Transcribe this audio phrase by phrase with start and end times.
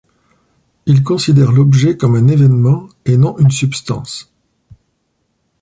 [0.87, 4.33] Il considère l'objet comme un événement et non une substance.